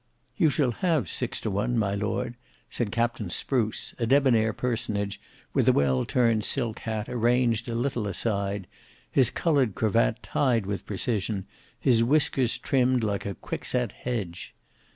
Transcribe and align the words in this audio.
"You 0.35 0.49
shall 0.49 0.71
have 0.71 1.11
six 1.11 1.39
to 1.41 1.51
one, 1.51 1.77
my 1.77 1.93
Lord," 1.93 2.33
said 2.71 2.91
Captain 2.91 3.29
Spruce, 3.29 3.93
a 3.99 4.07
debonair 4.07 4.51
personage 4.51 5.21
with 5.53 5.69
a 5.69 5.73
well 5.73 6.05
turned 6.05 6.43
silk 6.43 6.79
hat 6.79 7.07
arranged 7.07 7.69
a 7.69 7.75
little 7.75 8.07
aside, 8.07 8.65
his 9.11 9.29
coloured 9.29 9.75
cravat 9.75 10.23
tied 10.23 10.65
with 10.65 10.87
precision, 10.87 11.45
his 11.79 12.03
whiskers 12.03 12.57
trimmed 12.57 13.03
like 13.03 13.27
a 13.27 13.35
quickset 13.35 13.91
hedge. 13.91 14.55